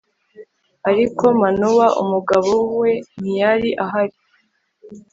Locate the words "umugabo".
2.01-2.51